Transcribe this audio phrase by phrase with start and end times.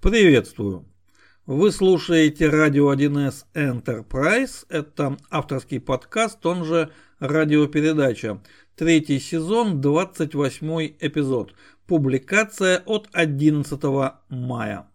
[0.00, 0.86] Приветствую!
[1.44, 4.64] Вы слушаете радио 1С Enterprise.
[4.70, 8.40] Это авторский подкаст, он же радиопередача.
[8.76, 11.54] Третий сезон, 28 эпизод.
[11.86, 13.82] Публикация от 11
[14.30, 14.89] мая.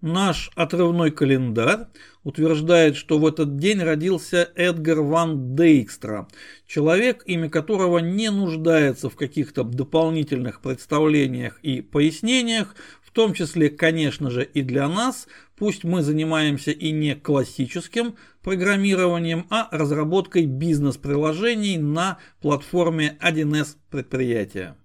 [0.00, 1.88] Наш отрывной календарь
[2.24, 6.26] утверждает, что в этот день родился Эдгар ван Дейкстра,
[6.66, 14.30] человек, имя которого не нуждается в каких-то дополнительных представлениях и пояснениях, в том числе, конечно
[14.30, 15.26] же, и для нас,
[15.58, 24.76] пусть мы занимаемся и не классическим программированием, а разработкой бизнес-приложений на платформе 1С предприятия.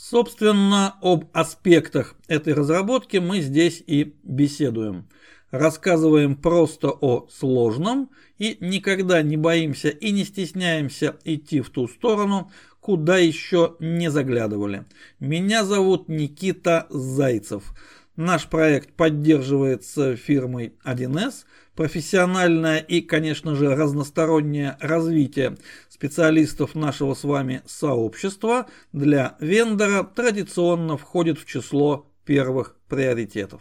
[0.00, 5.08] Собственно, об аспектах этой разработки мы здесь и беседуем.
[5.50, 8.08] Рассказываем просто о сложном
[8.38, 14.84] и никогда не боимся и не стесняемся идти в ту сторону, куда еще не заглядывали.
[15.18, 17.74] Меня зовут Никита Зайцев.
[18.18, 21.44] Наш проект поддерживается фирмой 1С.
[21.76, 25.56] Профессиональное и, конечно же, разностороннее развитие
[25.88, 33.60] специалистов нашего с вами сообщества для вендора традиционно входит в число первых приоритетов.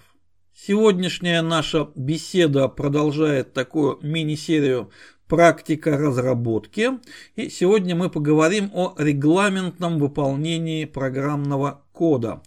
[0.55, 4.89] Сегодняшняя наша беседа продолжает такую мини-серию
[5.27, 6.93] практика разработки.
[7.35, 12.41] И сегодня мы поговорим о регламентном выполнении программного кода.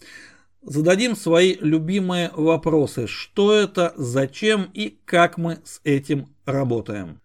[0.63, 3.07] Зададим свои любимые вопросы.
[3.07, 7.21] Что это, зачем и как мы с этим работаем.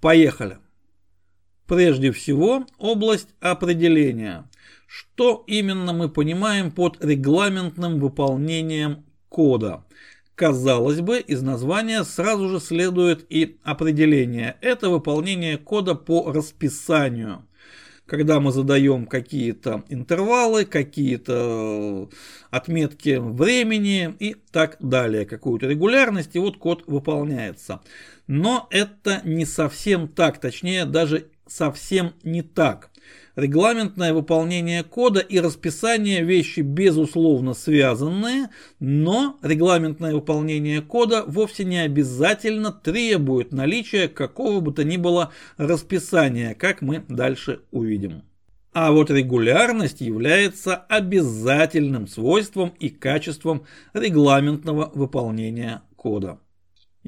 [0.00, 0.58] Поехали.
[1.66, 4.48] Прежде всего, область определения.
[4.86, 9.84] Что именно мы понимаем под регламентным выполнением кода?
[10.34, 14.58] Казалось бы, из названия сразу же следует и определение.
[14.60, 17.46] Это выполнение кода по расписанию.
[18.06, 22.08] Когда мы задаем какие-то интервалы, какие-то
[22.50, 27.80] отметки времени и так далее, какую-то регулярность, и вот код выполняется.
[28.28, 32.90] Но это не совсем так, точнее даже совсем не так.
[33.36, 38.48] Регламентное выполнение кода и расписание вещи безусловно связанные,
[38.80, 46.54] но регламентное выполнение кода вовсе не обязательно требует наличия какого бы то ни было расписания,
[46.54, 48.22] как мы дальше увидим.
[48.72, 56.38] А вот регулярность является обязательным свойством и качеством регламентного выполнения кода.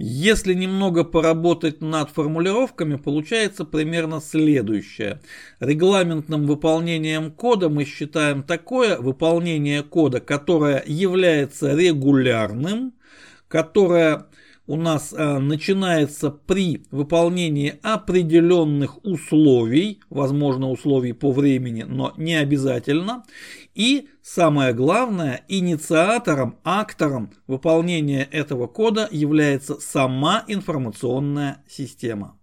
[0.01, 5.21] Если немного поработать над формулировками, получается примерно следующее.
[5.59, 12.95] Регламентным выполнением кода мы считаем такое выполнение кода, которое является регулярным,
[13.49, 14.27] которое
[14.69, 23.25] у нас а, начинается при выполнении определенных условий, возможно условий по времени, но не обязательно,
[23.79, 32.41] и самое главное, инициатором, актором выполнения этого кода является сама информационная система.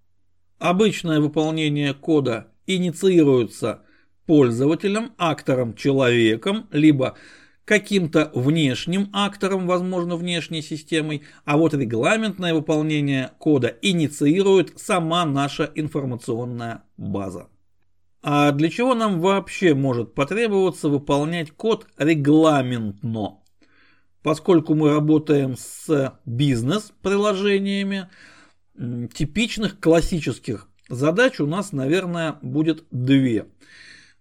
[0.60, 3.82] Обычное выполнение кода инициируется
[4.26, 7.18] пользователем, актором, человеком, либо
[7.66, 16.84] каким-то внешним актором, возможно, внешней системой, а вот регламентное выполнение кода инициирует сама наша информационная
[16.96, 17.50] база.
[18.28, 23.38] А для чего нам вообще может потребоваться выполнять код регламентно?
[24.24, 28.10] Поскольку мы работаем с бизнес-приложениями,
[29.14, 33.46] типичных классических задач у нас, наверное, будет две.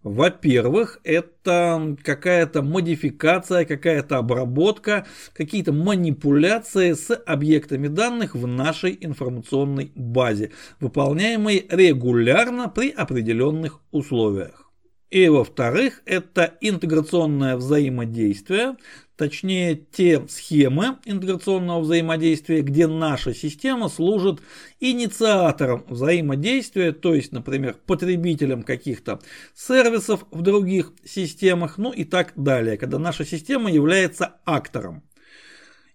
[0.04, 10.52] Во-первых, это какая-то модификация, какая-то обработка, какие-то манипуляции с объектами данных в нашей информационной базе,
[10.78, 14.70] выполняемые регулярно при определенных условиях.
[15.10, 18.76] И во-вторых, это интеграционное взаимодействие,
[19.16, 24.40] точнее те схемы интеграционного взаимодействия, где наша система служит
[24.80, 29.20] инициатором взаимодействия, то есть, например, потребителем каких-то
[29.54, 35.02] сервисов в других системах, ну и так далее, когда наша система является актором.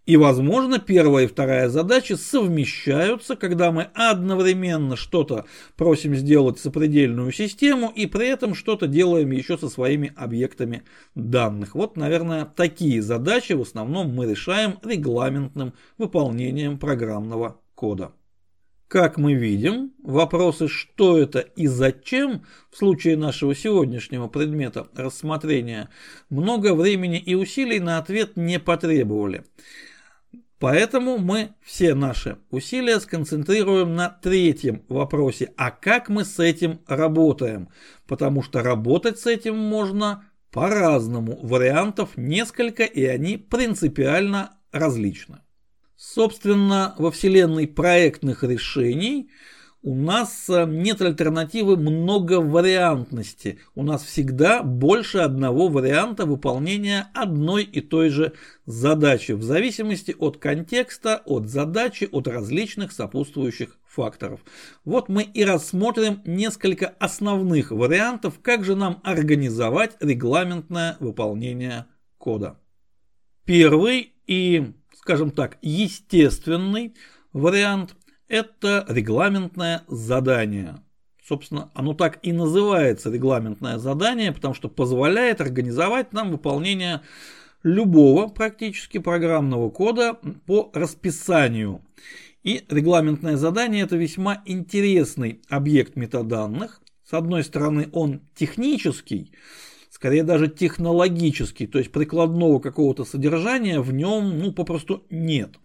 [0.10, 5.46] И, возможно, первая и вторая задачи совмещаются, когда мы одновременно что-то
[5.76, 10.82] просим сделать сопредельную систему и при этом что-то делаем еще со своими объектами
[11.14, 11.76] данных.
[11.76, 18.12] Вот, наверное, такие задачи в основном мы решаем регламентным выполнением программного кода.
[18.88, 25.90] Как мы видим, вопросы «что это» и «зачем» в случае нашего сегодняшнего предмета рассмотрения
[26.32, 29.44] много времени и усилий на ответ не потребовали.
[30.60, 37.70] Поэтому мы все наши усилия сконцентрируем на третьем вопросе, а как мы с этим работаем?
[38.08, 45.40] Потому что работать с этим можно по-разному, вариантов несколько и они принципиально различны.
[45.96, 49.30] Собственно, во вселенной проектных решений
[49.82, 53.60] у нас э, нет альтернативы многовариантности.
[53.76, 58.34] У нас всегда больше одного варианта выполнения одной и той же
[58.66, 64.42] задачи в зависимости от контекста, от задачи, от различных сопутствующих факторов.
[64.84, 71.86] Вот мы и рассмотрим несколько основных вариантов, как же нам организовать регламентное выполнение
[72.18, 72.60] кода.
[73.46, 76.96] Первый и, скажем так, естественный
[77.34, 77.96] вариант
[78.30, 80.78] это регламентное задание.
[81.28, 87.02] Собственно, оно так и называется регламентное задание, потому что позволяет организовать нам выполнение
[87.64, 91.82] любого практически программного кода по расписанию.
[92.44, 96.82] И регламентное задание это весьма интересный объект метаданных.
[97.04, 99.32] С одной стороны, он технический,
[99.90, 105.58] скорее даже технологический, то есть прикладного какого-то содержания в нем ну, попросту нет.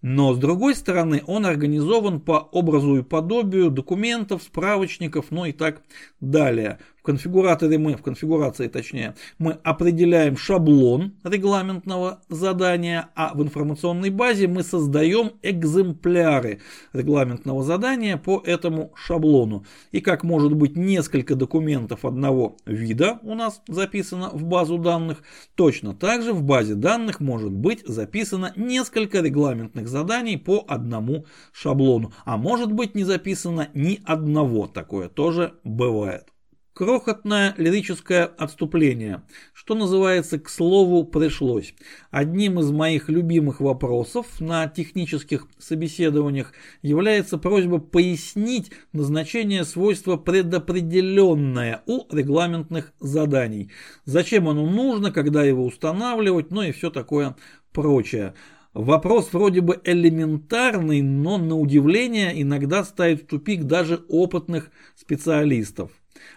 [0.00, 5.82] Но с другой стороны, он организован по образу и подобию документов, справочников, ну и так
[6.20, 6.78] далее
[7.08, 14.62] конфигураторе мы, в конфигурации точнее, мы определяем шаблон регламентного задания, а в информационной базе мы
[14.62, 16.60] создаем экземпляры
[16.92, 19.64] регламентного задания по этому шаблону.
[19.90, 25.22] И как может быть несколько документов одного вида у нас записано в базу данных,
[25.54, 32.12] точно так же в базе данных может быть записано несколько регламентных заданий по одному шаблону.
[32.26, 36.26] А может быть не записано ни одного, такое тоже бывает.
[36.78, 39.22] Крохотное лирическое отступление,
[39.52, 41.74] что называется, к слову, пришлось.
[42.12, 52.06] Одним из моих любимых вопросов на технических собеседованиях является просьба пояснить назначение свойства предопределенное у
[52.14, 53.72] регламентных заданий.
[54.04, 57.34] Зачем оно нужно, когда его устанавливать, ну и все такое
[57.72, 58.34] прочее.
[58.72, 65.90] Вопрос вроде бы элементарный, но на удивление иногда ставит в тупик даже опытных специалистов.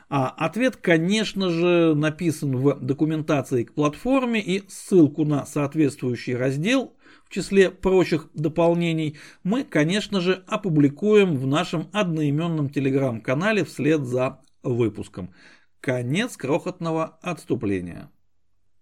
[0.09, 6.95] А ответ, конечно же, написан в документации к платформе и ссылку на соответствующий раздел
[7.25, 15.33] в числе прочих дополнений мы, конечно же, опубликуем в нашем одноименном телеграм-канале вслед за выпуском.
[15.79, 18.11] Конец крохотного отступления.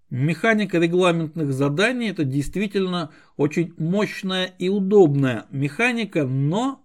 [0.09, 6.83] Механика регламентных заданий это действительно очень мощная и удобная механика, но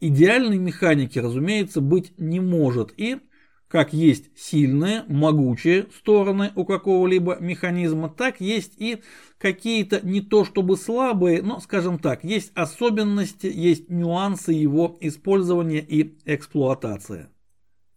[0.00, 2.92] идеальной механики, разумеется, быть не может.
[2.98, 3.20] И
[3.68, 9.02] как есть сильные, могучие стороны у какого-либо механизма, так есть и
[9.38, 16.16] какие-то не то чтобы слабые, но, скажем так, есть особенности, есть нюансы его использования и
[16.24, 17.28] эксплуатации.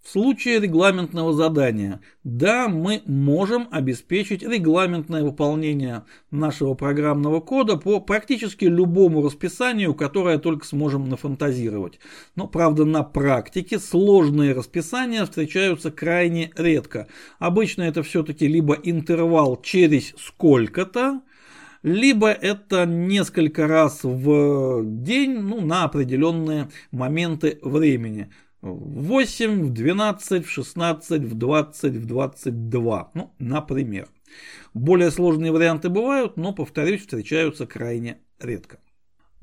[0.02, 8.66] В случае регламентного задания, да, мы можем обеспечить регламентное выполнение нашего программного кода по практически
[8.66, 12.00] любому расписанию, которое только сможем нафантазировать.
[12.36, 17.08] Но, правда, на практике сложные расписания встречаются крайне редко.
[17.38, 21.22] Обычно это все-таки либо интервал через сколько-то,
[21.84, 30.46] либо это несколько раз в день ну, на определенные моменты времени в 8, в 12,
[30.46, 33.12] в 16, в 20, в 22.
[33.14, 34.08] Ну, например.
[34.74, 38.80] Более сложные варианты бывают, но, повторюсь, встречаются крайне редко.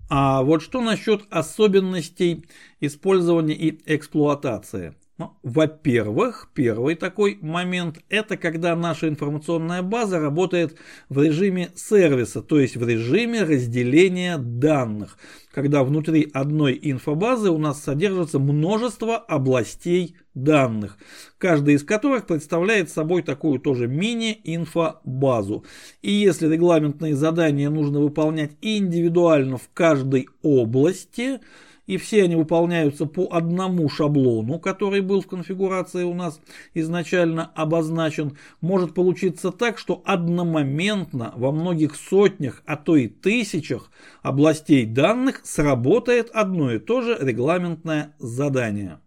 [0.08, 2.46] А вот что насчет особенностей
[2.80, 4.94] использования и эксплуатации?
[5.18, 10.76] Ну, во-первых, первый такой момент– это когда наша информационная база работает
[11.08, 15.18] в режиме сервиса, то есть в режиме разделения данных,
[15.52, 20.96] когда внутри одной инфобазы у нас содержится множество областей данных,
[21.36, 25.64] каждая из которых представляет собой такую тоже мини-инфобазу.
[26.00, 31.40] И если регламентные задания нужно выполнять индивидуально в каждой области–
[31.88, 36.38] и все они выполняются по одному шаблону, который был в конфигурации у нас
[36.74, 43.90] изначально обозначен, может получиться так, что одномоментно во многих сотнях, а то и тысячах
[44.22, 49.00] областей данных сработает одно и то же регламентное задание.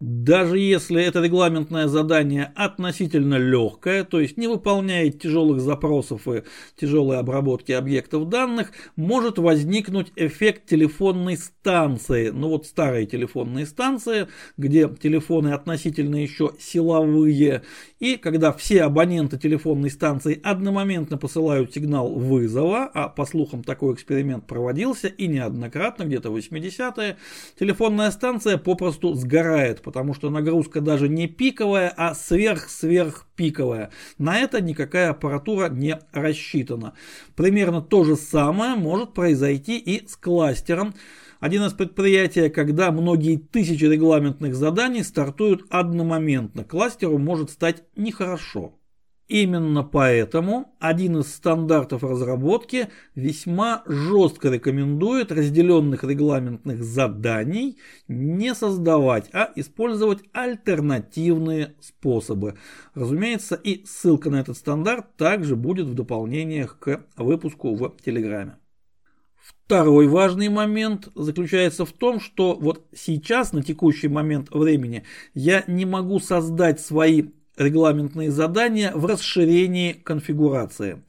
[0.00, 6.42] Даже если это регламентное задание относительно легкое, то есть не выполняет тяжелых запросов и
[6.74, 12.30] тяжелой обработки объектов данных, может возникнуть эффект телефонной станции.
[12.30, 17.62] Ну вот старые телефонные станции, где телефоны относительно еще силовые,
[18.00, 24.46] И когда все абоненты телефонной станции одномоментно посылают сигнал вызова, а по слухам такой эксперимент
[24.46, 27.18] проводился и неоднократно, где-то в 80-е,
[27.58, 33.90] телефонная станция попросту сгорает, потому что нагрузка даже не пиковая, а сверх-сверх-пиковая.
[34.16, 36.94] На это никакая аппаратура не рассчитана.
[37.36, 40.94] Примерно то же самое может произойти и с кластером
[41.40, 46.64] один из предприятий, когда многие тысячи регламентных заданий стартуют одномоментно.
[46.64, 48.74] Кластеру может стать нехорошо.
[49.26, 57.78] Именно поэтому один из стандартов разработки весьма жестко рекомендует разделенных регламентных заданий
[58.08, 62.56] не создавать, а использовать альтернативные способы.
[62.94, 68.56] Разумеется, и ссылка на этот стандарт также будет в дополнениях к выпуску в Телеграме.
[69.70, 75.84] Второй важный момент заключается в том, что вот сейчас, на текущий момент времени, я не
[75.84, 81.04] могу создать свои регламентные задания в расширении конфигурации.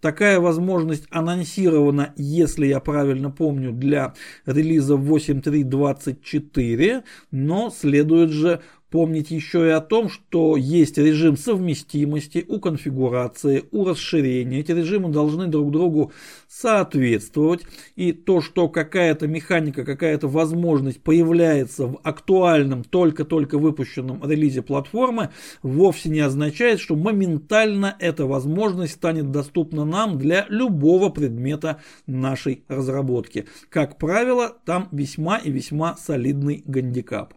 [0.00, 4.14] Такая возможность анонсирована, если я правильно помню, для
[4.46, 12.58] релиза 8.3.24, но следует же Помнить еще и о том, что есть режим совместимости у
[12.58, 14.60] конфигурации, у расширения.
[14.60, 16.12] Эти режимы должны друг другу
[16.48, 17.64] соответствовать.
[17.96, 25.30] И то, что какая-то механика, какая-то возможность появляется в актуальном, только-только выпущенном релизе платформы,
[25.62, 33.46] вовсе не означает, что моментально эта возможность станет доступна нам для любого предмета нашей разработки.
[33.68, 37.34] Как правило, там весьма и весьма солидный гандикап.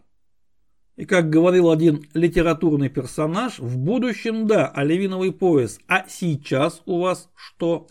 [0.96, 7.30] И как говорил один литературный персонаж, в будущем да, оливиновый пояс, а сейчас у вас
[7.34, 7.88] что?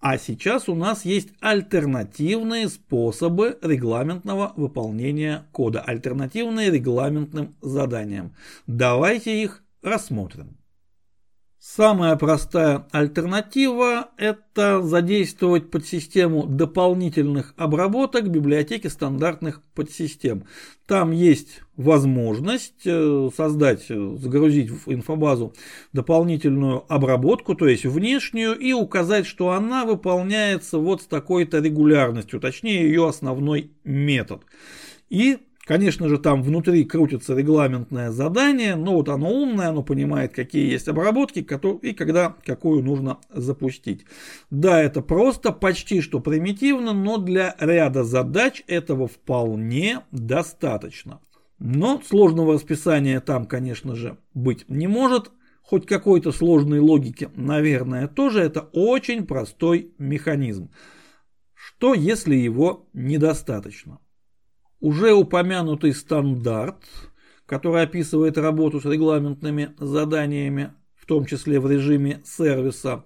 [0.00, 8.34] А сейчас у нас есть альтернативные способы регламентного выполнения кода, альтернативные регламентным заданиям.
[8.68, 10.57] Давайте их рассмотрим.
[11.76, 20.46] Самая простая альтернатива– это задействовать подсистему дополнительных обработок библиотеки стандартных подсистем.
[20.86, 25.52] Там есть возможность э, создать, э, загрузить в инфобазу
[25.92, 32.84] дополнительную обработку, то есть внешнюю, и указать, что она выполняется вот с такой-то регулярностью, точнее
[32.84, 34.40] ее основной метод.
[35.10, 35.36] И
[35.68, 40.88] Конечно же, там внутри крутится регламентное задание, но вот оно умное, оно понимает, какие есть
[40.88, 44.06] обработки и когда какую нужно запустить.
[44.48, 51.20] Да, это просто, почти что примитивно, но для ряда задач этого вполне достаточно.
[51.58, 55.30] Но сложного расписания там, конечно же, быть не может.
[55.60, 60.70] Хоть какой-то сложной логики, наверное, тоже это очень простой механизм.
[61.52, 63.98] Что если его недостаточно?
[64.80, 66.84] Уже упомянутый стандарт,
[67.46, 73.04] который описывает работу с регламентными заданиями, в том числе в режиме сервиса,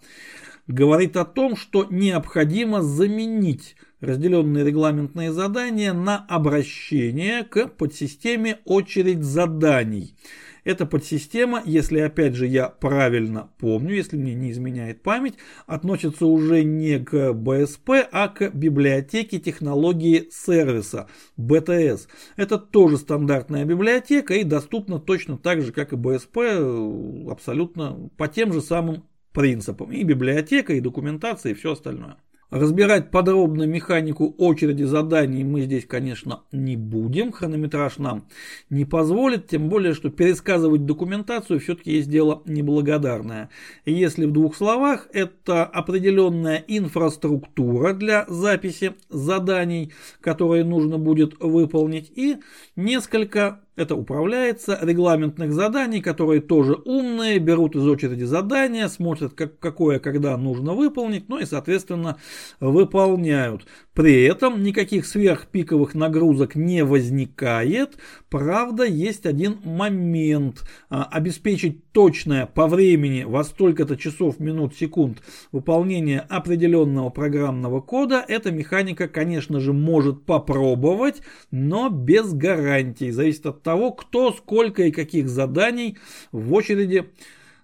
[0.66, 10.16] говорит о том, что необходимо заменить разделенные регламентные задания на обращение к подсистеме очередь заданий–
[10.64, 15.34] эта подсистема, если опять же я правильно помню, если мне не изменяет память,
[15.66, 22.08] относится уже не к БСП, а к библиотеке технологии сервиса, BTS.
[22.36, 28.52] Это тоже стандартная библиотека и доступна точно так же, как и БСП, абсолютно по тем
[28.52, 29.92] же самым принципам.
[29.92, 32.16] И библиотека, и документация, и все остальное.
[32.52, 37.32] Разбирать подробно механику очереди заданий мы здесь, конечно, не будем.
[37.32, 38.28] Хронометраж нам
[38.68, 43.48] не позволит, тем более, что пересказывать документацию все-таки есть дело неблагодарное.
[43.86, 52.36] Если в двух словах, это определенная инфраструктура для записи заданий, которые нужно будет выполнить, и
[52.76, 59.98] несколько это управляется, регламентных заданий, которые тоже умные, берут из очереди задания, смотрят, как, какое
[59.98, 62.18] когда нужно выполнить, ну и, соответственно,
[62.60, 63.66] выполняют.
[63.94, 67.98] При этом никаких сверхпиковых нагрузок не возникает.
[68.30, 70.62] Правда, есть один момент.
[70.88, 75.18] А, обеспечить точное по времени во столько-то часов, минут, секунд
[75.50, 83.10] выполнение определенного программного кода, эта механика, конечно же, может попробовать, но без гарантий.
[83.10, 85.98] Зависит от того, кто, сколько и каких заданий
[86.30, 87.10] в очереди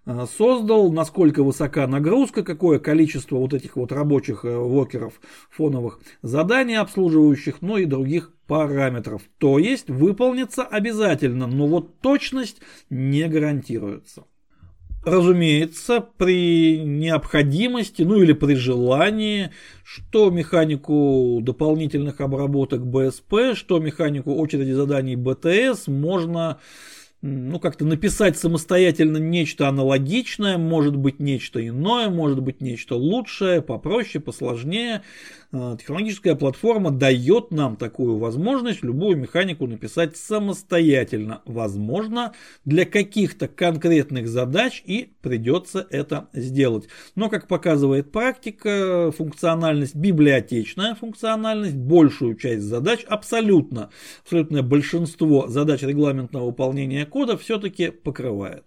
[0.09, 6.77] Э, создал, насколько высока нагрузка, какое количество вот этих вот рабочих э, вокеров фоновых заданий
[6.77, 9.21] обслуживающих, ну и других параметров.
[9.37, 14.25] То есть выполнится обязательно, но вот точность не гарантируется.
[15.05, 19.51] Разумеется, при необходимости, ну или при желании,
[19.85, 26.59] что механику дополнительных обработок БСП, что механику очереди заданий БТС можно
[27.21, 34.23] ну, как-то написать самостоятельно нечто аналогичное, может быть нечто иное, может быть нечто лучшее, попроще,
[34.23, 35.03] посложнее.
[35.51, 41.41] А, технологическая платформа дает нам такую возможность любую механику написать самостоятельно.
[41.47, 42.35] Возможно,
[42.67, 46.89] для каких-то конкретных задач и придется это сделать.
[47.15, 53.89] Но, как показывает практика, функциональность, библиотечная функциональность, большую часть задач, абсолютно,
[54.25, 58.65] абсолютное большинство задач регламентного выполнения кода все-таки покрывает.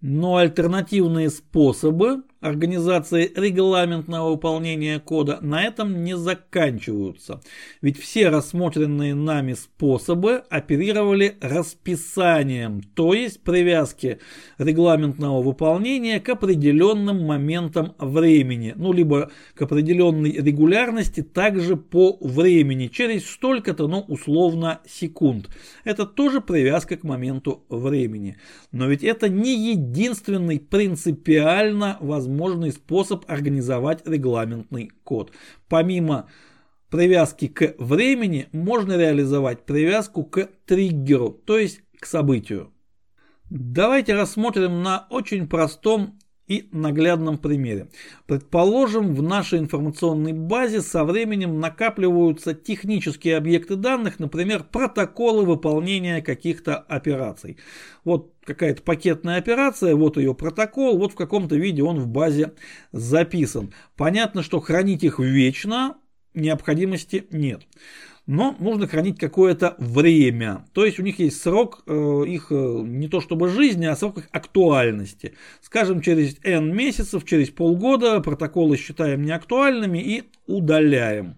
[0.00, 7.40] Но альтернативные способы организации регламентного выполнения кода на этом не заканчиваются.
[7.82, 14.20] Ведь все рассмотренные нами способы оперировали расписанием, то есть привязки
[14.58, 23.28] регламентного выполнения к определенным моментам времени, ну либо к определенной регулярности также по времени, через
[23.28, 25.48] столько-то, ну условно, секунд.
[25.84, 28.36] Это тоже привязка к моменту времени.
[28.70, 35.32] Но ведь это не единственный принципиально возможный возможный способ организовать регламентный код.
[35.68, 36.28] Помимо
[36.90, 42.72] привязки к времени, можно реализовать привязку к триггеру, то есть к событию.
[43.48, 47.88] Давайте рассмотрим на очень простом и наглядном примере.
[48.26, 56.76] Предположим, в нашей информационной базе со временем накапливаются технические объекты данных, например, протоколы выполнения каких-то
[56.76, 57.56] операций.
[58.04, 62.52] Вот какая-то пакетная операция, вот ее протокол, вот в каком-то виде он в базе
[62.92, 63.74] записан.
[63.96, 65.96] Понятно, что хранить их вечно
[66.34, 67.66] необходимости нет
[68.26, 70.66] но нужно хранить какое-то время.
[70.72, 74.18] То есть у них есть срок э, их э, не то чтобы жизни, а срок
[74.18, 75.34] их актуальности.
[75.60, 81.36] Скажем, через N месяцев, через полгода протоколы считаем неактуальными и удаляем.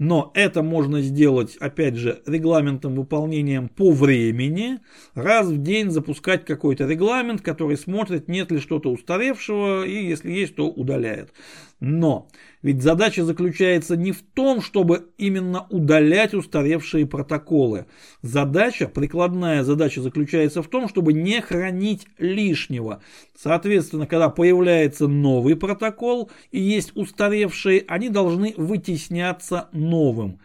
[0.00, 4.78] Но это можно сделать, опять же, регламентом выполнением по времени.
[5.12, 10.56] Раз в день запускать какой-то регламент, который смотрит, нет ли что-то устаревшего, и если есть,
[10.56, 11.34] то удаляет.
[11.80, 12.28] Но
[12.60, 17.86] ведь задача заключается не в том, чтобы именно удалять устаревшие протоколы.
[18.20, 23.02] Задача, прикладная задача заключается в том, чтобы не хранить лишнего.
[23.34, 30.38] Соответственно, когда появляется новый протокол и есть устаревшие, они должны вытесняться новым.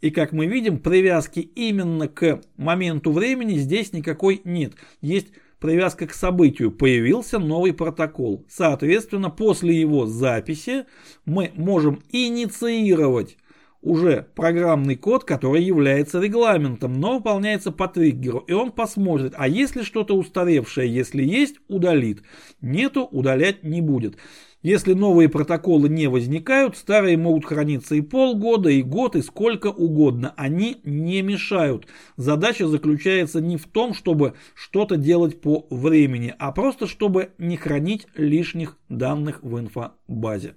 [0.00, 4.72] И как мы видим, привязки именно к моменту времени здесь никакой нет.
[5.00, 5.28] Есть
[5.62, 8.44] привязка к событию, появился новый протокол.
[8.50, 10.84] Соответственно, после его записи
[11.24, 13.38] мы можем инициировать
[13.80, 18.38] уже программный код, который является регламентом, но выполняется по триггеру.
[18.40, 22.22] И он посмотрит, а если что-то устаревшее, если есть, удалит.
[22.60, 24.16] Нету, удалять не будет.
[24.62, 30.34] Если новые протоколы не возникают, старые могут храниться и полгода, и год, и сколько угодно.
[30.36, 31.88] Они не мешают.
[32.16, 38.06] Задача заключается не в том, чтобы что-то делать по времени, а просто чтобы не хранить
[38.14, 40.54] лишних данных в инфобазе.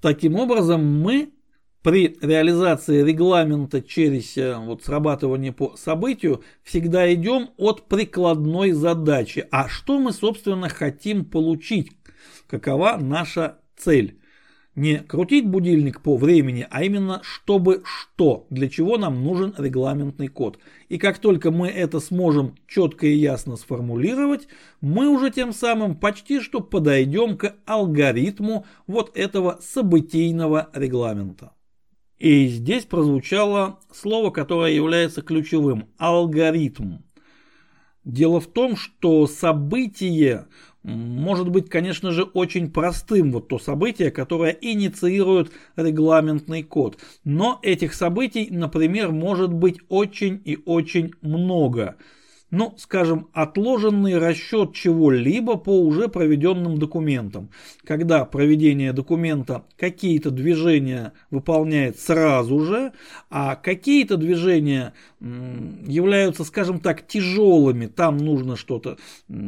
[0.00, 1.34] Таким образом, мы
[1.82, 9.46] при реализации регламента через э, вот, срабатывание по событию всегда идем от прикладной задачи.
[9.50, 11.92] А что мы, собственно, хотим получить?
[12.46, 14.18] Какова наша цель.
[14.74, 20.58] Не крутить будильник по времени, а именно чтобы что, для чего нам нужен регламентный код.
[20.88, 24.48] И как только мы это сможем четко и ясно сформулировать,
[24.80, 31.52] мы уже тем самым почти что подойдем к алгоритму вот этого событийного регламента.
[32.18, 36.98] И здесь прозвучало слово, которое является ключевым– алгоритм.
[38.04, 40.46] Дело в том, что событие
[40.84, 46.98] может быть, конечно же, очень простым вот то событие, которое инициирует регламентный код.
[47.24, 51.96] Но этих событий, например, может быть очень и очень много
[52.54, 57.50] ну, скажем, отложенный расчет чего-либо по уже проведенным документам.
[57.84, 62.92] Когда проведение документа какие-то движения выполняет сразу же,
[63.28, 67.86] а какие-то движения являются, скажем так, тяжелыми.
[67.86, 68.98] Там нужно что-то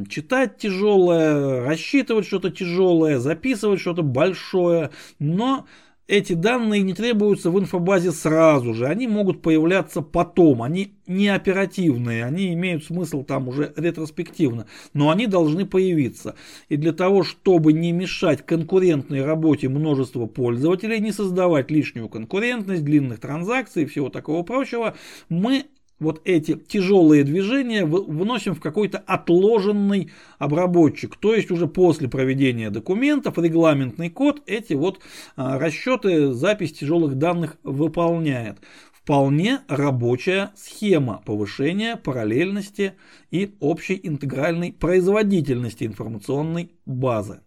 [0.09, 4.91] читать тяжелое, рассчитывать что-то тяжелое, записывать что-то большое,
[5.21, 5.67] но
[6.09, 12.25] эти данные не требуются в инфобазе сразу же, они могут появляться потом, они не оперативные,
[12.25, 16.37] они имеют смысл там уже ретроспективно, но они должны появиться.
[16.69, 23.21] И для того, чтобы не мешать конкурентной работе множества пользователей, не создавать лишнюю конкурентность, длинных
[23.21, 24.95] транзакций и всего такого прочего,
[25.29, 25.67] мы
[25.99, 31.17] вот эти тяжелые движения выносим в какой-то отложенный обработчик.
[31.17, 35.01] То есть уже после проведения документов регламентный код эти вот
[35.37, 38.59] а, расчеты, запись тяжелых данных выполняет.
[38.93, 42.95] вполне рабочая схема повышения параллельности
[43.31, 47.41] и общей интегральной производительности информационной базы.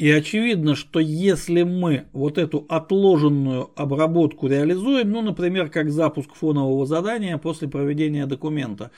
[0.00, 6.86] И очевидно, что если мы вот эту отложенную обработку реализуем, ну, например, как запуск фонового
[6.86, 8.92] задания после проведения документа,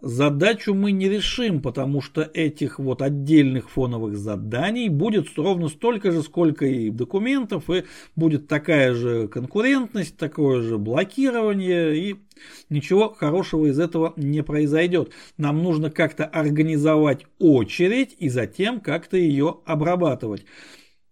[0.00, 6.22] задачу мы не решим, потому что этих вот отдельных фоновых заданий будет ровно столько же,
[6.22, 7.84] сколько и документов, и
[8.16, 12.16] будет такая же конкурентность, такое же блокирование, и
[12.70, 15.12] ничего хорошего из этого не произойдет.
[15.36, 20.44] Нам нужно как-то организовать очередь и затем как-то ее обрабатывать.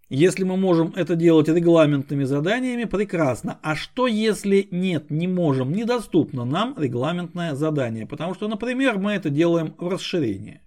[0.09, 3.59] Если мы можем это делать регламентными заданиями, прекрасно.
[3.63, 8.07] А что если нет, не можем, недоступно нам регламентное задание?
[8.07, 10.61] Потому что, например, мы это делаем в расширении.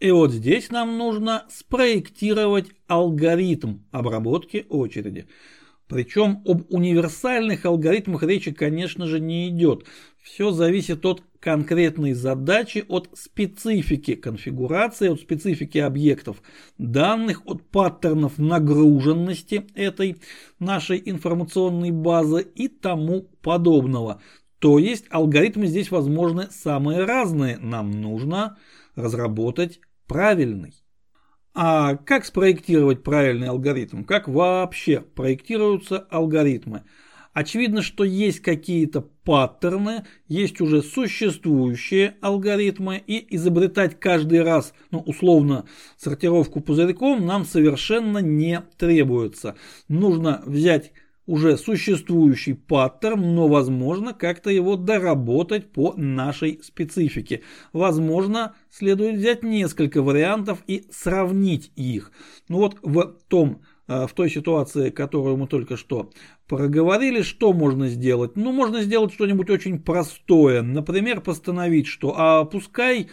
[0.00, 5.26] И вот здесь нам нужно спроектировать алгоритм обработки очереди.
[5.86, 9.84] Причем об универсальных алгоритмах речи, конечно же, не идет.
[10.22, 16.42] Все зависит от конкретной задачи, от специфики конфигурации, от специфики объектов
[16.76, 20.16] данных, от паттернов нагруженности этой
[20.58, 24.20] нашей информационной базы и тому подобного.
[24.58, 27.58] То есть алгоритмы здесь возможны самые разные.
[27.58, 28.58] Нам нужно
[28.96, 29.78] разработать
[30.08, 30.74] правильный.
[31.54, 34.02] А как спроектировать правильный алгоритм?
[34.02, 36.82] Как вообще проектируются алгоритмы?
[37.36, 45.66] Очевидно, что есть какие-то паттерны, есть уже существующие алгоритмы, и изобретать каждый раз, ну, условно,
[45.98, 49.54] сортировку пузырьком нам совершенно не требуется.
[49.86, 50.92] Нужно взять
[51.26, 57.42] уже существующий паттерн, но возможно как-то его доработать по нашей специфике.
[57.74, 62.12] Возможно, следует взять несколько вариантов и сравнить их.
[62.48, 66.10] Ну вот в том в той ситуации, которую мы только что
[66.48, 68.36] проговорили, что можно сделать?
[68.36, 70.62] Ну, можно сделать что-нибудь очень простое.
[70.62, 73.08] Например, постановить, что а пускай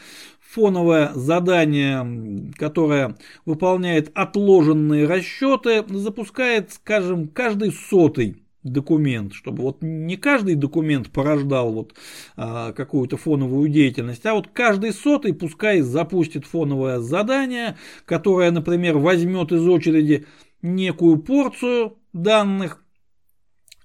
[0.53, 10.55] фоновое задание, которое выполняет отложенные расчеты, запускает, скажем, каждый сотый документ, чтобы вот не каждый
[10.55, 11.95] документ порождал вот
[12.38, 19.51] а, какую-то фоновую деятельность, а вот каждый сотый пускай запустит фоновое задание, которое, например, возьмет
[19.51, 20.25] из очереди
[20.63, 22.84] некую порцию данных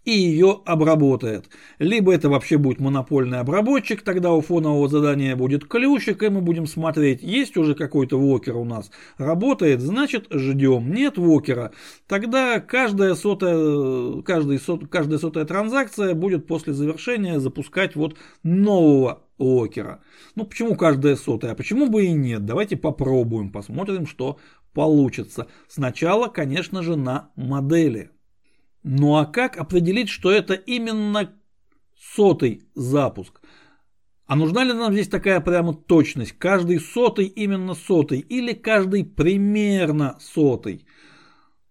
[0.08, 1.50] и ее обработает.
[1.78, 6.66] Либо это вообще будет монопольный обработчик, тогда у фонового задания будет ключик, и мы будем
[6.66, 10.94] смотреть, есть уже какой-то вокер у нас, работает, значит ждем.
[10.94, 11.72] Нет вокера,
[12.06, 20.02] тогда каждая сотая, каждый сот, каждая сотая транзакция будет после завершения запускать вот нового Окера.
[20.34, 21.52] Ну почему каждая сотая?
[21.52, 22.44] А почему бы и нет?
[22.44, 24.38] Давайте попробуем, посмотрим, что
[24.78, 25.48] получится.
[25.66, 28.12] Сначала, конечно же, на модели.
[28.84, 31.32] Ну а как определить, что это именно
[32.14, 33.40] сотый запуск?
[34.26, 36.38] А нужна ли нам здесь такая прямо точность?
[36.38, 40.86] Каждый сотый именно сотый или каждый примерно сотый?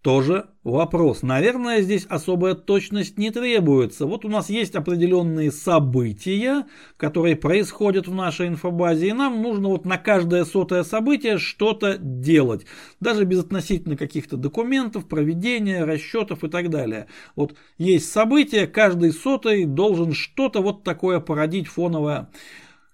[0.08, 1.22] Тоже вопрос.
[1.22, 4.06] Наверное, здесь особая точность не требуется.
[4.06, 6.66] Вот у нас есть определенные события,
[6.96, 12.66] которые происходят в нашей инфобазе, и нам нужно вот на каждое сотое событие что-то делать.
[13.02, 17.08] Даже без относительно каких-то документов, проведения, расчетов и так далее.
[17.36, 22.30] Вот есть событие, каждый сотый должен что-то вот такое породить фоновое.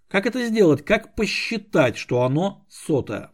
[0.08, 0.84] Как это сделать?
[0.84, 3.30] Как посчитать, что оно сотое?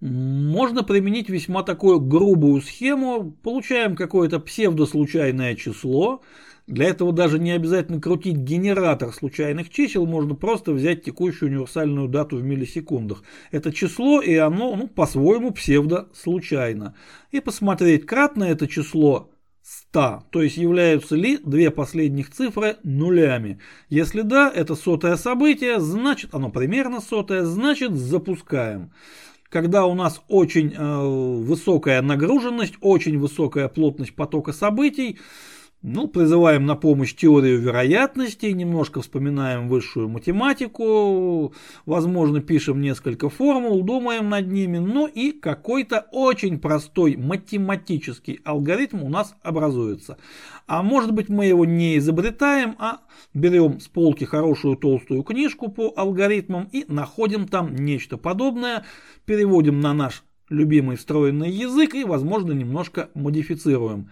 [0.00, 3.32] Можно применить весьма такую грубую схему.
[3.42, 6.22] Получаем какое-то псевдослучайное число.
[6.68, 12.36] Для этого даже не обязательно крутить генератор случайных чисел, можно просто взять текущую универсальную дату
[12.36, 13.24] в миллисекундах.
[13.50, 16.94] Это число, и оно ну, по-своему псевдо-случайно.
[17.30, 19.30] И посмотреть, кратно это число
[19.62, 23.60] 100, то есть являются ли две последних цифры нулями.
[23.88, 28.92] Если да, это сотое событие, значит оно примерно сотое, значит запускаем
[29.48, 31.06] когда у нас очень э,
[31.42, 35.18] высокая нагруженность, очень высокая плотность потока событий,
[35.82, 41.54] ну, призываем на помощь теорию вероятностей, немножко вспоминаем высшую математику,
[41.86, 49.08] возможно, пишем несколько формул, думаем над ними, ну и какой-то очень простой математический алгоритм у
[49.08, 50.18] нас образуется.
[50.66, 52.98] А может быть мы его не изобретаем, а
[53.32, 58.84] берем с полки хорошую толстую книжку по алгоритмам и находим там нечто подобное,
[59.26, 64.10] переводим на наш любимый встроенный язык и, возможно, немножко модифицируем.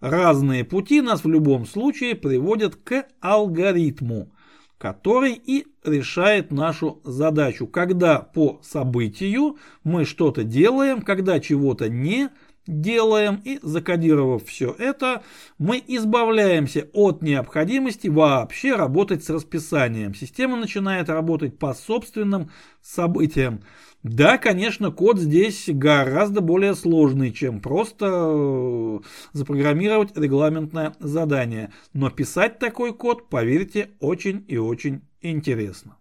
[0.00, 4.32] Разные пути нас в любом случае приводят к алгоритму,
[4.78, 7.66] который и решает нашу задачу.
[7.66, 12.30] Когда по событию мы что-то делаем, когда чего-то не
[12.66, 15.22] делаем и закодировав все это,
[15.58, 20.14] мы избавляемся от необходимости вообще работать с расписанием.
[20.14, 22.50] Система начинает работать по собственным
[22.82, 23.60] событиям.
[24.02, 29.00] Да, конечно, код здесь гораздо более сложный, чем просто э,
[29.32, 31.72] запрограммировать регламентное задание.
[31.94, 35.96] Но писать такой код, поверьте, очень и очень интересно.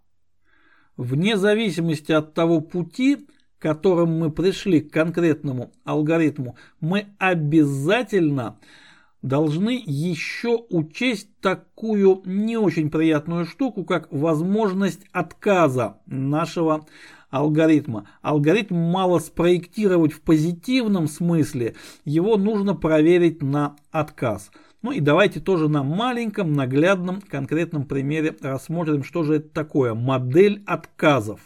[0.97, 3.26] Вне зависимости от того пути,
[3.63, 8.60] которым мы пришли к конкретному алгоритму, мы обязательно
[9.21, 16.86] должны еще учесть такую не очень приятную штуку, как возможность отказа нашего
[17.30, 18.10] алгоритма.
[18.21, 24.52] Алгоритм мало спроектировать в позитивном смысле, его нужно проверить на отказ.
[24.82, 29.93] Ну и давайте тоже на маленьком, наглядном, конкретном примере рассмотрим, что же это такое.
[29.93, 31.39] Модель отказов.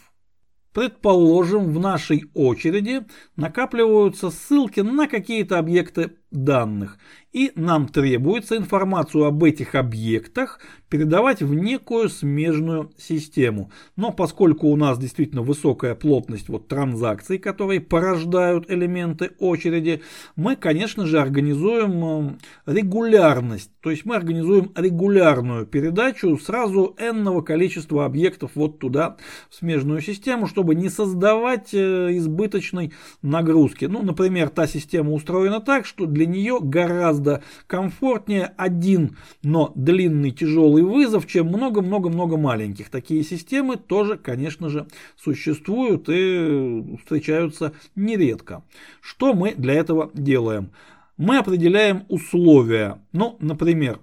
[0.72, 6.98] Предположим, в нашей очереди накапливаются ссылки на какие-то объекты данных,
[7.32, 13.70] и нам требуется информацию об этих объектах передавать в некую смежную систему.
[13.96, 20.02] Но поскольку у нас действительно высокая плотность вот транзакций, которые порождают элементы очереди,
[20.36, 23.70] мы, конечно же, организуем э, регулярность.
[23.80, 29.16] То есть мы организуем регулярную передачу сразу n количества объектов вот туда,
[29.50, 33.84] в смежную систему, чтобы не создавать э, избыточной нагрузки.
[33.84, 40.77] Ну, например, та система устроена так, что для нее гораздо комфортнее один, но длинный тяжелый
[40.82, 42.88] вызов, чем много-много-много маленьких.
[42.90, 44.86] Такие системы тоже, конечно же,
[45.16, 48.62] существуют и встречаются нередко.
[49.00, 50.70] Что мы для этого делаем?
[51.16, 53.00] Мы определяем условия.
[53.12, 54.00] Ну, например,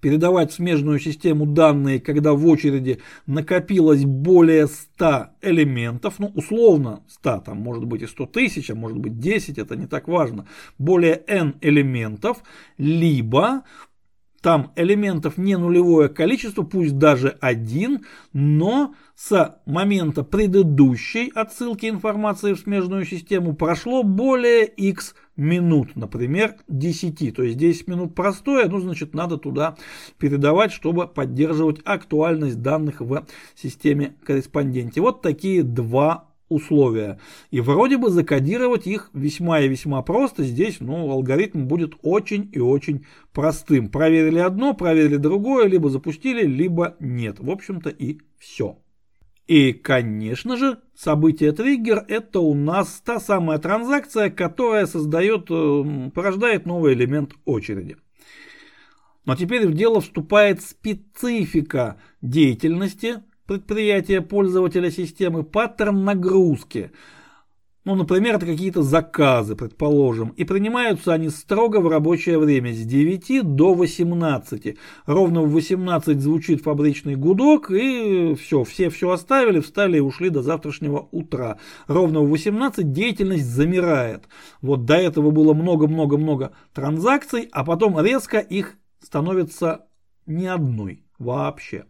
[0.00, 7.38] передавать в смежную систему данные, когда в очереди накопилось более 100 элементов, ну условно 100,
[7.46, 10.46] там может быть и 100 тысяч, а может быть 10, это не так важно,
[10.78, 12.42] более n элементов,
[12.78, 13.62] либо
[14.46, 22.60] там элементов не нулевое количество, пусть даже один, но с момента предыдущей отсылки информации в
[22.60, 27.34] смежную систему прошло более x минут, например, 10.
[27.34, 29.74] То есть 10 минут простое, ну, значит, надо туда
[30.16, 35.00] передавать, чтобы поддерживать актуальность данных в системе корреспонденте.
[35.00, 37.18] Вот такие два условия.
[37.50, 40.44] И вроде бы закодировать их весьма и весьма просто.
[40.44, 43.88] Здесь ну, алгоритм будет очень и очень простым.
[43.88, 47.40] Проверили одно, проверили другое, либо запустили, либо нет.
[47.40, 48.78] В общем-то и все.
[49.46, 56.66] И, конечно же, событие триггер это у нас та самая транзакция, которая создает, э, порождает
[56.66, 57.96] новый элемент очереди.
[59.24, 66.90] Но теперь в дело вступает специфика деятельности предприятия пользователя системы, паттерн нагрузки–
[67.86, 73.54] ну, например, это какие-то заказы, предположим, и принимаются они строго в рабочее время с 9
[73.54, 74.76] до 18.
[75.06, 80.42] Ровно в 18 звучит фабричный гудок, и все, все все оставили, встали и ушли до
[80.42, 81.60] завтрашнего утра.
[81.86, 84.24] Ровно в 18 деятельность замирает.
[84.60, 89.86] Вот до этого было много-много-много транзакций, а потом резко их становится
[90.26, 91.84] ни одной вообще.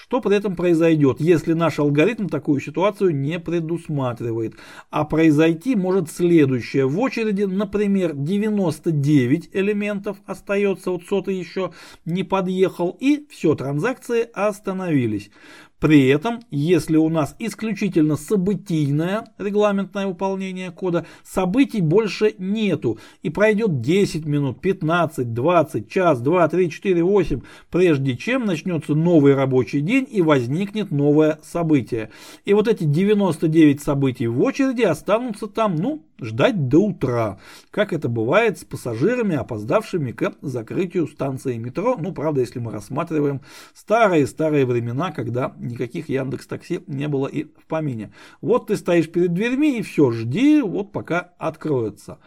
[0.00, 4.54] Что при этом произойдет, если наш алгоритм такую ситуацию не предусматривает?
[4.90, 6.86] А произойти может следующее.
[6.86, 11.72] В очереди, например, 99 элементов остается, вот сотый еще
[12.04, 15.32] не подъехал, и все, транзакции остановились.
[15.80, 22.98] При этом, если у нас исключительно событийное регламентное выполнение кода, событий больше нету.
[23.22, 29.34] И пройдет 10 минут, 15, 20, час, 2, 3, 4, 8, прежде чем начнется новый
[29.34, 32.10] рабочий день и возникнет новое событие.
[32.44, 37.38] И вот эти 99 событий в очереди останутся там, ну, ждать до утра,
[37.70, 41.96] как это бывает с пассажирами, опоздавшими к закрытию станции метро.
[41.98, 43.40] Ну, правда, если мы рассматриваем
[43.74, 48.12] старые-старые времена, когда никаких Яндекс Такси не было и в помине.
[48.40, 52.18] Вот ты стоишь перед дверьми и все, жди, вот пока откроется.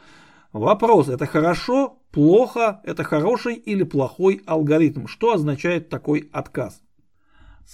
[0.54, 5.08] Вопрос, это хорошо, плохо, это хороший или плохой алгоритм?
[5.08, 6.82] Что означает такой отказ?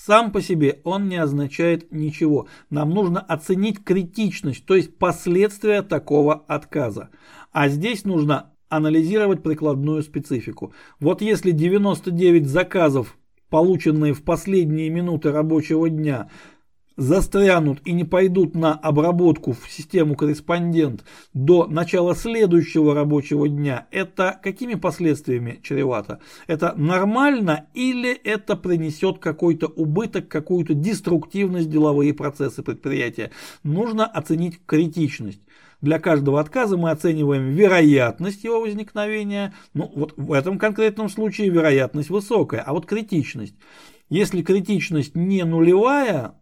[0.06, 2.48] Сам по себе он не означает ничего.
[2.70, 7.10] Нам нужно оценить критичность, то есть последствия такого отказа.
[7.52, 10.72] А здесь нужно анализировать прикладную специфику.
[11.00, 13.18] Вот если 99 заказов,
[13.50, 16.30] полученные в последние минуты рабочего дня,
[16.98, 24.38] застрянут и не пойдут на обработку в систему корреспондент до начала следующего рабочего дня, это
[24.44, 26.20] какими последствиями чревато?
[26.48, 33.32] Это нормально или это принесет какой-то убыток, какую-то деструктивность деловые процессы предприятия?
[33.64, 35.42] Нужно оценить критичность.
[35.80, 39.54] Для каждого отказа мы оцениваем вероятность его возникновения.
[39.76, 43.54] Ну, вот в этом конкретном случае вероятность высокая, а вот критичность.
[44.10, 46.34] Если критичность не нулевая,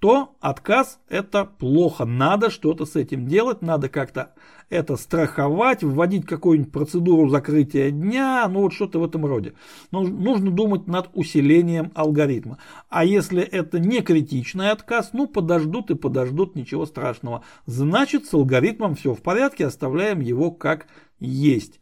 [0.00, 2.04] то отказ это плохо.
[2.04, 4.34] Надо что-то с этим делать, надо как-то
[4.70, 9.54] это страховать, вводить какую-нибудь процедуру закрытия дня, ну вот что-то в этом роде.
[9.90, 12.58] Но нужно думать над усилением алгоритма.
[12.88, 17.42] А если это не критичный отказ, ну подождут и подождут, ничего страшного.
[17.66, 20.86] Значит с алгоритмом все в порядке, оставляем его как
[21.18, 21.80] есть.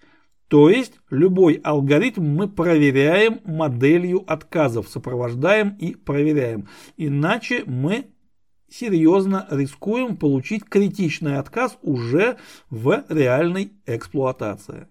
[0.48, 6.68] То есть любой алгоритм мы проверяем моделью отказов, сопровождаем и проверяем.
[6.96, 8.06] Иначе мы
[8.68, 12.36] серьезно рискуем получить критичный отказ уже
[12.70, 14.86] в реальной эксплуатации.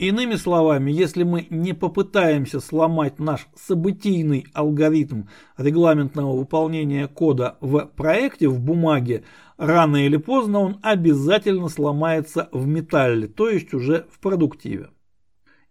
[0.00, 5.24] Иными словами, если мы не попытаемся сломать наш событийный алгоритм
[5.58, 9.24] регламентного выполнения кода в проекте, в бумаге,
[9.58, 14.88] рано или поздно он обязательно сломается в металле, то есть уже в продуктиве.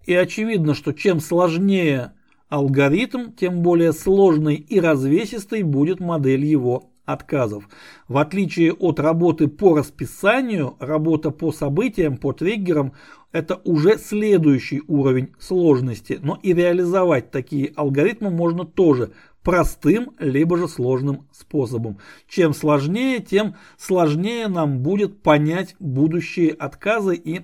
[0.06, 2.14] И очевидно, что чем сложнее
[2.50, 7.68] алгоритм, тем более сложной и развесистой будет модель его отказов.
[8.08, 12.94] В отличие от работы по расписанию, работа по событиям, по триггерам–
[13.32, 16.20] это уже следующий уровень сложности.
[16.22, 19.12] Но и реализовать такие алгоритмы можно тоже
[19.44, 22.00] простым, либо же сложным способом.
[22.28, 27.42] Чем сложнее, тем сложнее нам будет понять будущие отказы и э,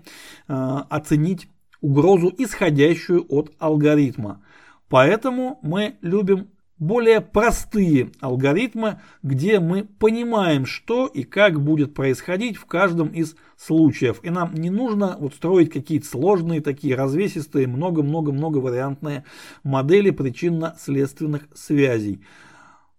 [0.48, 1.48] оценить
[1.82, 4.44] угрозу, исходящую от алгоритма.
[4.90, 6.50] Поэтому мы любим
[6.86, 14.20] более простые алгоритмы, где мы понимаем, что и как будет происходить в каждом из случаев.
[14.24, 19.26] И нам не нужно вот строить какие-то сложные, такие развесистые, много-много-много вариантные
[19.64, 22.22] модели причинно-следственных связей.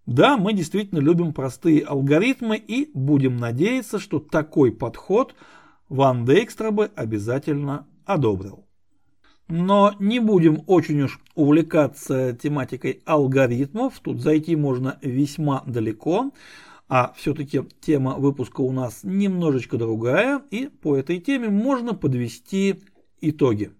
[0.07, 5.35] Да, мы действительно любим простые алгоритмы и будем надеяться, что такой подход
[5.88, 8.65] Ван Дейкстра бы обязательно одобрил.
[9.48, 14.00] Но не будем очень уж увлекаться тематикой алгоритмов.
[14.00, 16.32] Тут зайти можно весьма далеко.
[16.88, 20.42] А все-таки тема выпуска у нас немножечко другая.
[20.50, 22.80] И по этой теме можно подвести
[23.20, 23.72] итоги.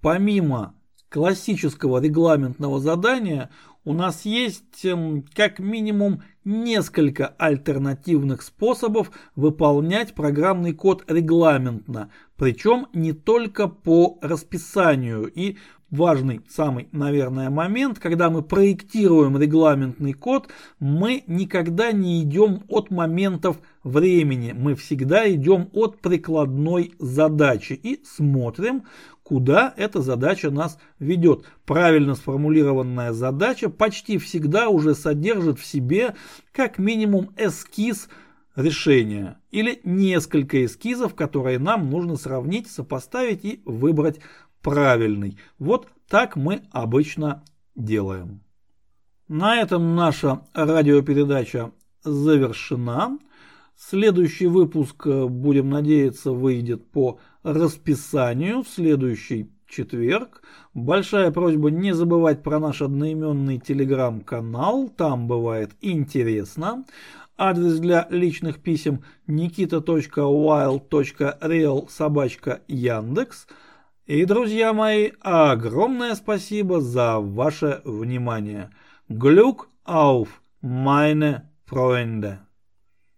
[0.00, 0.74] Помимо
[1.08, 3.50] классического регламентного задания
[3.84, 13.12] у нас есть эм, как минимум несколько альтернативных способов выполнять программный код регламентно, причем не
[13.12, 15.26] только по расписанию.
[15.26, 15.56] И
[15.90, 20.48] важный самый, наверное, момент, когда мы проектируем регламентный код,
[20.80, 28.84] мы никогда не идем от моментов времени, мы всегда идем от прикладной задачи и смотрим,
[29.24, 31.46] куда эта задача нас ведет.
[31.64, 36.14] Правильно сформулированная задача почти всегда уже содержит в себе
[36.52, 38.08] как минимум эскиз
[38.54, 44.20] решения или несколько эскизов, которые нам нужно сравнить, сопоставить и выбрать
[44.62, 45.38] правильный.
[45.58, 47.42] Вот так мы обычно
[47.74, 48.42] делаем.
[49.26, 53.18] На этом наша радиопередача завершена.
[53.76, 60.42] Следующий выпуск, э, будем надеяться, выйдет по расписанию в следующий четверг.
[60.72, 66.84] Большая просьба не забывать про наш одноименный телеграм-канал, там бывает интересно.
[67.36, 73.48] Адрес для личных писем nikita.wild.real собачка Яндекс.
[74.06, 78.70] И, друзья мои, огромное спасибо за ваше внимание.
[79.08, 80.28] Glück auf,
[80.62, 82.43] meine Freunde!